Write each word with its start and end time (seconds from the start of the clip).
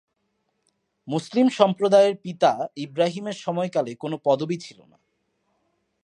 মুসলিম 1.07 1.47
সম্প্রদায় 1.49 2.07
এর 2.07 2.15
পিতা 2.15 2.51
ইব্রাহিমের 2.77 3.37
সময়কালে 3.37 3.91
কোন 3.95 4.13
পদবি 4.25 4.57
ছিলো 4.57 4.83
না। 4.85 4.97